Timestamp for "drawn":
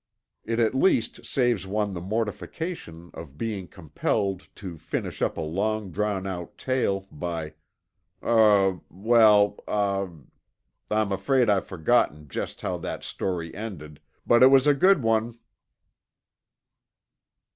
5.91-6.25